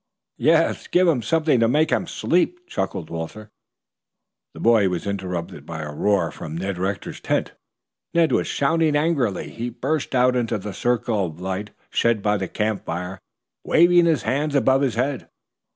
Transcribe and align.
"Yes, 0.39 0.87
give 0.87 1.07
him 1.07 1.21
something 1.21 1.59
to 1.59 1.67
make 1.67 1.91
him 1.91 2.07
sleep," 2.07 2.65
chuckled 2.67 3.11
Walter. 3.11 3.51
The 4.55 4.59
boy 4.59 4.89
was 4.89 5.05
interrupted 5.05 5.63
by 5.63 5.83
a 5.83 5.93
roar 5.93 6.31
from 6.31 6.57
Ned 6.57 6.79
Rector's 6.79 7.19
tent. 7.19 7.51
Ned 8.11 8.31
was 8.31 8.47
shouting 8.47 8.95
angrily. 8.95 9.51
He 9.51 9.69
burst 9.69 10.15
out 10.15 10.35
into 10.35 10.57
the 10.57 10.73
circle 10.73 11.27
of 11.27 11.39
light 11.39 11.69
shed 11.91 12.23
by 12.23 12.37
the 12.37 12.47
camp 12.47 12.83
fire, 12.85 13.19
waving 13.63 14.05
his 14.05 14.23
hands 14.23 14.55
above 14.55 14.81
his 14.81 14.95
head. 14.95 15.29